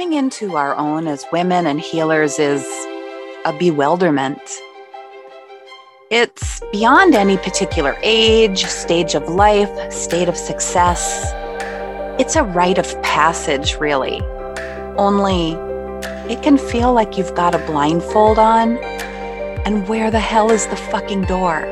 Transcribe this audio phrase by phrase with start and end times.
[0.00, 2.64] coming into our own as women and healers is
[3.44, 4.40] a bewilderment.
[6.10, 11.34] It's beyond any particular age, stage of life, state of success.
[12.18, 14.22] It's a rite of passage, really.
[14.96, 15.52] Only
[16.32, 18.78] it can feel like you've got a blindfold on,
[19.66, 21.66] and where the hell is the fucking door?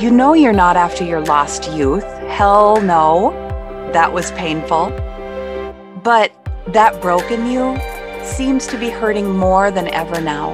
[0.00, 2.02] You know you're not after your lost youth.
[2.26, 3.30] Hell no.
[3.92, 5.13] That was painful.
[6.04, 6.32] But
[6.68, 7.80] that broken you
[8.22, 10.50] seems to be hurting more than ever now.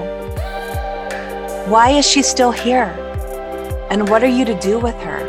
[1.69, 2.95] Why is she still here?
[3.91, 5.27] And what are you to do with her?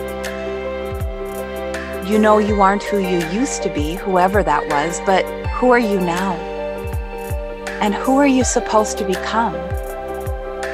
[2.06, 5.26] You know you aren't who you used to be, whoever that was, but
[5.56, 6.34] who are you now?
[7.82, 9.54] And who are you supposed to become?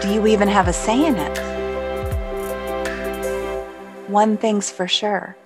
[0.02, 1.38] Do you even have a say in it?
[4.09, 5.38] One thing's for sure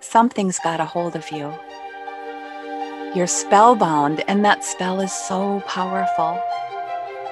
[0.00, 1.52] something's got a hold of you.
[3.12, 6.40] You're spellbound, and that spell is so powerful.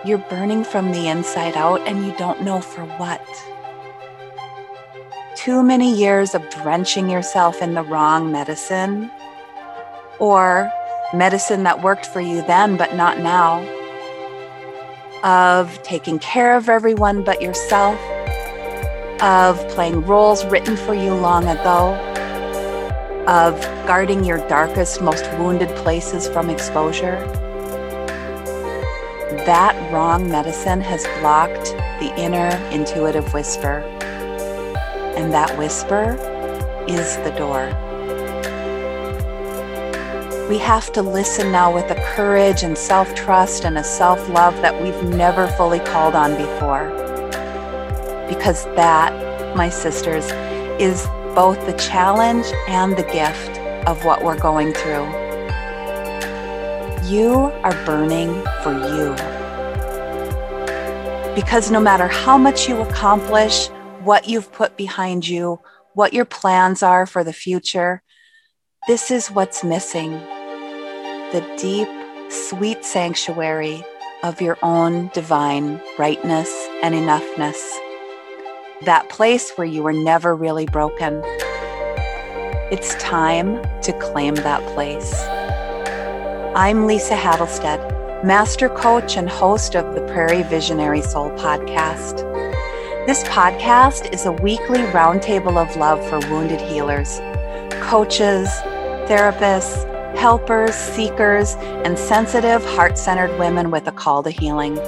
[0.04, 3.24] You're burning from the inside out, and you don't know for what.
[5.36, 9.08] Too many years of drenching yourself in the wrong medicine,
[10.18, 10.68] or
[11.14, 13.60] medicine that worked for you then but not now,
[15.22, 18.00] of taking care of everyone but yourself,
[19.22, 22.07] of playing roles written for you long ago
[23.28, 27.20] of guarding your darkest, most wounded places from exposure.
[29.44, 31.66] That wrong medicine has blocked
[32.00, 33.80] the inner intuitive whisper.
[35.14, 36.16] And that whisper
[36.88, 37.68] is the door.
[40.48, 44.54] We have to listen now with a courage and self trust and a self love
[44.62, 46.88] that we've never fully called on before.
[48.26, 49.12] Because that,
[49.54, 50.24] my sisters,
[50.80, 51.06] is
[51.39, 55.06] both the challenge and the gift of what we're going through.
[57.08, 59.15] You are burning for you.
[61.37, 63.69] Because no matter how much you accomplish,
[64.03, 65.60] what you've put behind you,
[65.94, 68.03] what your plans are for the future,
[68.88, 70.10] this is what's missing
[71.31, 71.88] the deep,
[72.32, 73.84] sweet sanctuary
[74.25, 76.50] of your own divine rightness
[76.82, 77.78] and enoughness
[78.83, 81.21] that place where you were never really broken.
[82.71, 85.12] It's time to claim that place.
[86.55, 92.19] I'm Lisa Hattlestead, master coach and host of the Prairie Visionary Soul podcast.
[93.06, 97.19] This podcast is a weekly roundtable of love for wounded healers,
[97.83, 98.49] coaches,
[99.09, 104.78] therapists, helpers, seekers, and sensitive, heart centered women with a call to healing.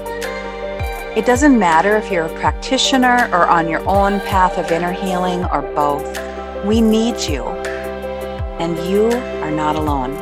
[1.17, 5.45] It doesn't matter if you're a practitioner or on your own path of inner healing
[5.47, 6.07] or both.
[6.65, 7.43] We need you,
[8.63, 9.07] and you
[9.43, 10.15] are not alone.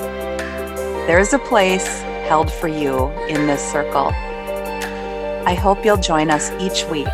[1.07, 4.13] There is a place held for you in this circle.
[5.47, 7.07] I hope you'll join us each week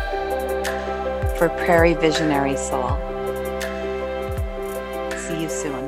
[1.37, 2.97] for Prairie Visionary Soul.
[5.17, 5.84] See you soon.